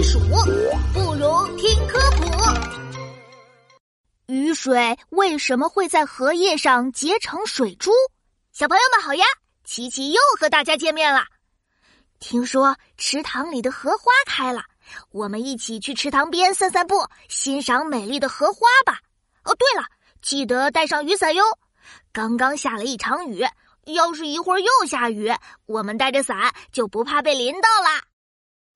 [0.00, 0.18] 避暑，
[0.94, 2.24] 不如听科普。
[4.28, 7.90] 雨水为什么会在荷叶上结成水珠？
[8.50, 9.22] 小朋友们好呀，
[9.62, 11.24] 琪琪又和大家见面了。
[12.18, 14.62] 听说池塘里的荷花开了，
[15.10, 19.00] 我们一起去池塘边散散步，欣赏美丽的荷花吧。
[19.44, 19.86] 哦，对了，
[20.22, 21.44] 记得带上雨伞哟。
[22.10, 23.44] 刚刚下了一场雨，
[23.84, 25.30] 要是一会儿又下雨，
[25.66, 28.02] 我们带着伞就不怕被淋到啦。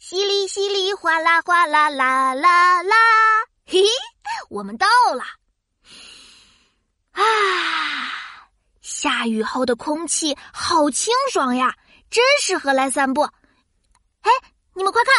[0.00, 2.96] 淅沥淅沥，哗啦哗啦啦啦啦，
[3.66, 3.88] 嘿嘿，
[4.48, 5.22] 我们到了。
[7.12, 7.22] 啊，
[8.80, 11.76] 下雨后的空气好清爽呀，
[12.10, 13.24] 真适合来散步。
[14.22, 14.30] 哎，
[14.74, 15.12] 你们快看，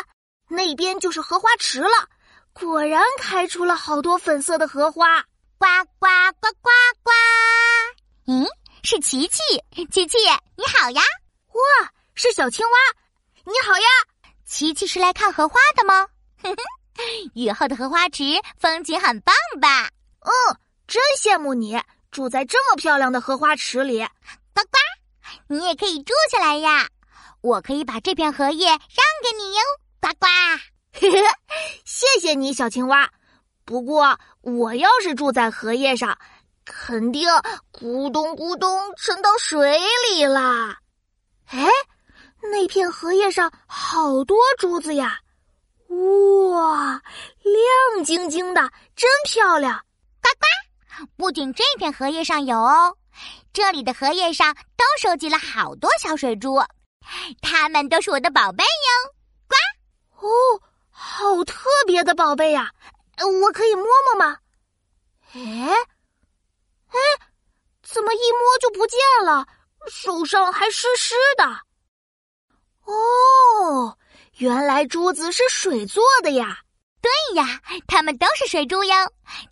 [0.47, 2.09] 那边就是荷花池了，
[2.51, 5.21] 果然开出了好多粉色的荷花。
[5.59, 5.67] 呱
[5.99, 6.07] 呱
[6.39, 6.69] 呱呱
[7.03, 7.11] 呱！
[8.25, 8.47] 咦，
[8.81, 9.43] 是琪琪，
[9.91, 10.17] 琪琪
[10.55, 11.03] 你好呀！
[11.49, 12.77] 哇，是小青蛙，
[13.45, 13.87] 你好呀！
[14.61, 16.07] 琪琪是来看荷花的吗？
[17.33, 18.23] 雨后的荷花池
[18.59, 19.89] 风景很棒吧？
[20.19, 20.31] 嗯。
[20.85, 24.05] 真羡慕你住在这么漂亮的荷花池里，
[24.53, 24.77] 呱呱！
[25.47, 26.87] 你也可以住下来呀，
[27.41, 28.77] 我可以把这片荷叶让
[29.23, 29.61] 给你哟，
[29.99, 30.27] 呱呱！
[31.83, 33.09] 谢谢你，小青蛙。
[33.65, 36.15] 不过我要是住在荷叶上，
[36.65, 37.27] 肯定
[37.73, 39.79] 咕咚咕咚沉到水
[40.11, 40.80] 里啦。
[42.61, 45.19] 哎，那片荷叶上好多珠子呀！
[45.89, 47.01] 哇，
[47.41, 48.61] 亮晶晶的，
[48.95, 49.83] 真漂亮。
[50.21, 52.95] 呱呱不仅这片荷叶上有哦，
[53.51, 56.63] 这里的荷叶上都收集了好多小水珠，
[57.41, 59.09] 它们都是我的宝贝哟。
[60.19, 60.27] 呱！
[60.27, 62.69] 哦，好特别的宝贝呀，
[63.41, 64.37] 我可以摸摸吗？
[65.33, 65.73] 哎，
[66.89, 66.99] 哎，
[67.81, 69.47] 怎么一摸就不见了？
[69.89, 71.43] 手上还湿湿的。
[72.85, 73.97] 哦，
[74.37, 76.59] 原来珠子是水做的呀。
[77.01, 78.93] 对呀，它们都是水珠哟。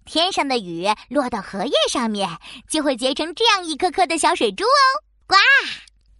[0.05, 2.29] 天上的雨落到荷叶上面，
[2.69, 4.85] 就会结成这样一颗颗的小水珠哦。
[5.25, 5.35] 呱！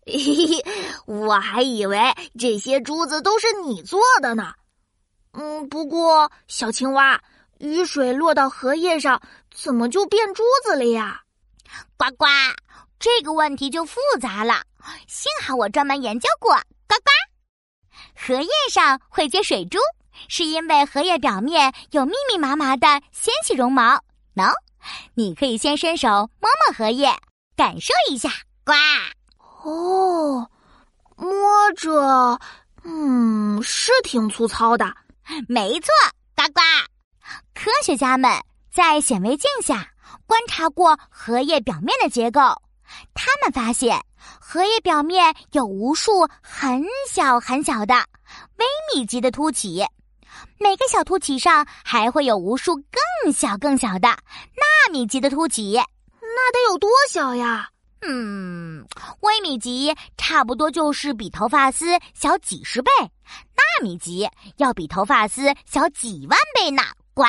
[0.07, 0.65] 嘿嘿，
[1.05, 1.99] 我还以为
[2.39, 4.53] 这些珠子都是你做的呢。
[5.33, 7.21] 嗯，不过小青蛙，
[7.59, 9.21] 雨水落到荷叶上，
[9.53, 11.21] 怎么就变珠子了呀？
[11.95, 12.25] 呱呱，
[12.97, 14.63] 这个问题就复杂了。
[15.07, 16.59] 幸好我专门研究过。
[18.29, 19.79] 荷叶上会结水珠。
[20.27, 23.95] 是因为荷叶表面有密密麻麻的纤细绒毛。
[24.35, 24.53] 喏，
[25.15, 26.07] 你可以先伸手
[26.39, 27.11] 摸摸荷叶，
[27.55, 28.29] 感受一下。
[28.63, 28.73] 呱！
[29.63, 30.47] 哦，
[31.15, 32.39] 摸着，
[32.83, 34.93] 嗯，是挺粗糙的。
[35.47, 35.89] 没错，
[36.35, 36.61] 呱呱。
[37.55, 38.31] 科学家们
[38.71, 39.89] 在显微镜下
[40.27, 42.39] 观察过荷叶表面的结构，
[43.15, 43.99] 他们发现
[44.39, 47.95] 荷叶表面有无数很小很小的
[48.59, 49.83] 微米级的凸起。
[50.57, 55.73] 每个小凸起上还会有无数更小更小的纳米级的凸起，
[56.21, 57.69] 那得有多小呀？
[58.01, 58.85] 嗯，
[59.21, 66.83] 微米级差不多就是比头发丝小几十倍，纳米级要比头发丝小几万倍呢！
[67.13, 67.25] 呱！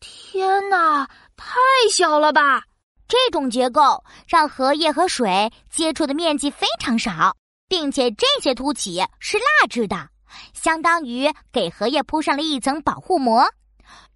[0.00, 1.56] 天哪，太
[1.92, 2.62] 小了吧！
[3.08, 7.36] 这种结构让荷叶和水接触的面积非常少，
[7.68, 10.08] 并且这些凸起是蜡质的。
[10.52, 13.44] 相当于给荷叶铺上了一层保护膜，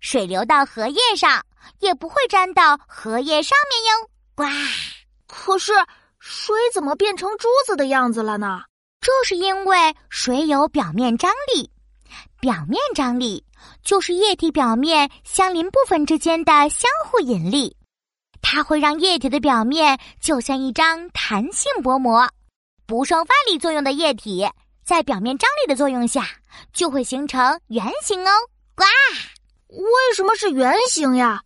[0.01, 1.45] 水流到荷叶上
[1.79, 4.11] 也不会沾到荷叶上面哟。
[4.35, 4.45] 呱！
[5.27, 5.73] 可是
[6.19, 8.63] 水怎么变成珠子的样子了呢？
[9.01, 11.71] 这是因为水有表面张力，
[12.41, 13.45] 表面张力
[13.83, 17.77] 就是液体表面相邻部分之间的相互引力，
[18.43, 22.29] 它会让液体的表面就像一张弹性薄膜，
[22.87, 24.47] 不受外力作用的液体。
[24.91, 26.27] 在表面张力的作用下，
[26.73, 28.33] 就会形成圆形哦。
[28.75, 28.83] 呱！
[29.69, 31.45] 为什么是圆形呀？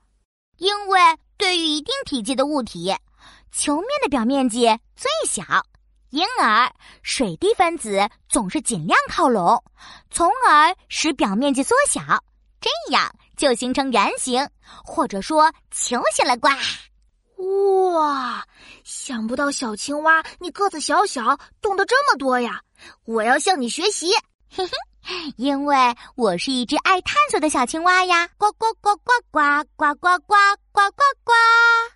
[0.56, 0.98] 因为
[1.36, 2.96] 对于一定体积的物体，
[3.52, 4.62] 球面的表面积
[4.96, 5.44] 最小，
[6.08, 6.72] 因而
[7.02, 9.62] 水滴分子总是尽量靠拢，
[10.10, 12.00] 从而使表面积缩小，
[12.62, 14.48] 这样就形成圆形，
[14.82, 16.34] 或者说球形了。
[16.38, 16.48] 呱！
[17.92, 18.42] 哇，
[18.84, 22.62] 想不到小青蛙，你个子小小，懂得这么多呀！
[23.04, 24.12] 我要向你学习，
[24.50, 24.72] 嘿嘿，
[25.36, 25.76] 因为
[26.16, 28.28] 我是一只爱探索的小青蛙呀！
[28.36, 29.40] 呱呱呱呱呱
[29.76, 30.34] 呱呱呱
[30.72, 31.93] 呱呱呱。